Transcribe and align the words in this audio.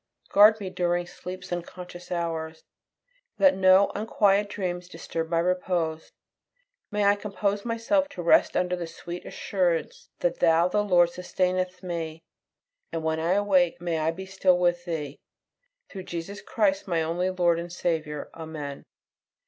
Guard 0.29 0.59
me 0.59 0.71
during 0.71 1.05
sleep's 1.05 1.51
unconscious 1.51 2.11
hours. 2.11 2.63
Let 3.37 3.55
no 3.55 3.91
unquiet 3.93 4.49
dreams 4.49 4.89
disturb 4.89 5.29
my 5.29 5.37
repose; 5.37 6.11
may 6.89 7.05
I 7.05 7.15
compose 7.15 7.63
myself 7.65 8.09
to 8.09 8.23
rest 8.23 8.57
under 8.57 8.75
the 8.75 8.87
sweet 8.87 9.27
assurance 9.27 10.09
that 10.21 10.39
Thou 10.39 10.67
the 10.69 10.83
Lord 10.83 11.11
sustainest 11.11 11.83
me; 11.83 12.23
and 12.91 13.03
when 13.03 13.19
I 13.19 13.33
awake, 13.33 13.79
may 13.79 13.99
I 13.99 14.09
be 14.09 14.25
still 14.25 14.57
with 14.57 14.85
Thee, 14.85 15.19
through 15.87 16.05
Jesus 16.05 16.41
Christ, 16.41 16.87
my 16.87 17.03
only 17.03 17.29
Lord 17.29 17.59
and 17.59 17.71
Saviour. 17.71 18.31
Amen. 18.33 18.85